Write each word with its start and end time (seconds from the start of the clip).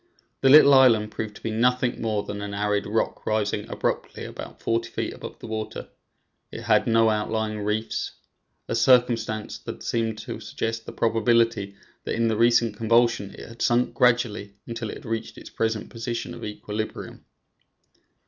The 0.41 0.49
little 0.49 0.73
island 0.73 1.11
proved 1.11 1.35
to 1.35 1.43
be 1.43 1.51
nothing 1.51 2.01
more 2.01 2.23
than 2.23 2.41
an 2.41 2.55
arid 2.55 2.87
rock 2.87 3.23
rising 3.27 3.69
abruptly 3.69 4.25
about 4.25 4.59
forty 4.59 4.89
feet 4.89 5.13
above 5.13 5.37
the 5.37 5.45
water. 5.45 5.89
It 6.51 6.61
had 6.63 6.87
no 6.87 7.11
outlying 7.11 7.59
reefs, 7.59 8.13
a 8.67 8.73
circumstance 8.73 9.59
that 9.59 9.83
seemed 9.83 10.17
to 10.17 10.39
suggest 10.39 10.87
the 10.87 10.91
probability 10.91 11.75
that 12.05 12.15
in 12.15 12.29
the 12.29 12.35
recent 12.35 12.75
convulsion 12.77 13.35
it 13.35 13.47
had 13.47 13.61
sunk 13.61 13.93
gradually, 13.93 14.55
until 14.65 14.89
it 14.89 14.95
had 14.95 15.05
reached 15.05 15.37
its 15.37 15.51
present 15.51 15.91
position 15.91 16.33
of 16.33 16.43
equilibrium. 16.43 17.23